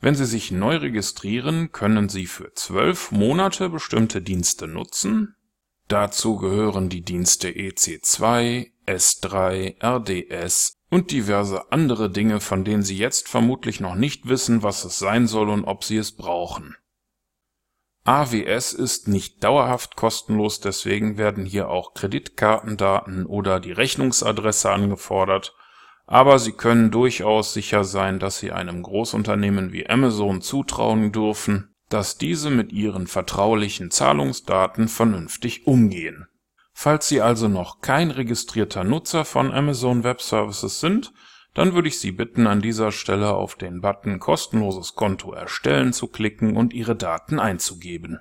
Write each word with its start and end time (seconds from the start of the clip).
Wenn 0.00 0.14
Sie 0.14 0.26
sich 0.26 0.52
neu 0.52 0.76
registrieren, 0.76 1.72
können 1.72 2.08
Sie 2.08 2.26
für 2.26 2.54
zwölf 2.54 3.10
Monate 3.10 3.68
bestimmte 3.68 4.22
Dienste 4.22 4.68
nutzen. 4.68 5.34
Dazu 5.88 6.36
gehören 6.36 6.88
die 6.88 7.02
Dienste 7.02 7.48
EC2, 7.48 8.70
S3, 8.86 9.82
RDS 9.82 10.74
und 10.90 11.10
diverse 11.10 11.72
andere 11.72 12.08
Dinge, 12.08 12.38
von 12.38 12.64
denen 12.64 12.84
Sie 12.84 12.96
jetzt 12.96 13.28
vermutlich 13.28 13.80
noch 13.80 13.96
nicht 13.96 14.28
wissen, 14.28 14.62
was 14.62 14.84
es 14.84 15.00
sein 15.00 15.26
soll 15.26 15.48
und 15.48 15.64
ob 15.64 15.82
Sie 15.82 15.96
es 15.96 16.12
brauchen 16.12 16.76
AWS 18.08 18.72
ist 18.72 19.06
nicht 19.06 19.44
dauerhaft 19.44 19.94
kostenlos, 19.94 20.60
deswegen 20.60 21.18
werden 21.18 21.44
hier 21.44 21.68
auch 21.68 21.92
Kreditkartendaten 21.92 23.26
oder 23.26 23.60
die 23.60 23.72
Rechnungsadresse 23.72 24.70
angefordert, 24.70 25.54
aber 26.06 26.38
Sie 26.38 26.52
können 26.52 26.90
durchaus 26.90 27.52
sicher 27.52 27.84
sein, 27.84 28.18
dass 28.18 28.38
Sie 28.38 28.50
einem 28.50 28.82
Großunternehmen 28.82 29.72
wie 29.72 29.90
Amazon 29.90 30.40
zutrauen 30.40 31.12
dürfen, 31.12 31.74
dass 31.90 32.16
diese 32.16 32.48
mit 32.48 32.72
Ihren 32.72 33.08
vertraulichen 33.08 33.90
Zahlungsdaten 33.90 34.88
vernünftig 34.88 35.66
umgehen. 35.66 36.28
Falls 36.72 37.08
Sie 37.08 37.20
also 37.20 37.46
noch 37.46 37.82
kein 37.82 38.10
registrierter 38.10 38.84
Nutzer 38.84 39.26
von 39.26 39.52
Amazon 39.52 40.02
Web 40.02 40.22
Services 40.22 40.80
sind 40.80 41.12
dann 41.54 41.74
würde 41.74 41.88
ich 41.88 41.98
Sie 41.98 42.12
bitten, 42.12 42.46
an 42.46 42.60
dieser 42.60 42.92
Stelle 42.92 43.34
auf 43.34 43.54
den 43.56 43.80
Button 43.80 44.18
Kostenloses 44.18 44.94
Konto 44.94 45.32
erstellen 45.32 45.92
zu 45.92 46.08
klicken 46.08 46.56
und 46.56 46.72
Ihre 46.72 46.96
Daten 46.96 47.38
einzugeben 47.38 48.20